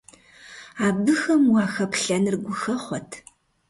Абыхэм 0.87 1.43
уахэплъэныр 1.53 2.35
гухэхъуэт! 2.43 3.09